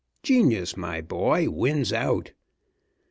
[0.23, 2.31] Genius, my boy, wins out.